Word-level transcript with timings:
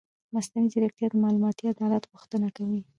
مصنوعي 0.33 0.67
ځیرکتیا 0.73 1.07
د 1.09 1.15
معلوماتي 1.23 1.63
عدالت 1.73 2.03
غوښتنه 2.11 2.47
کوي. 2.57 2.81